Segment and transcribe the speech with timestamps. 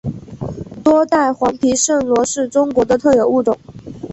[0.83, 3.55] 多带黄皮坚螺是中国的特有物种。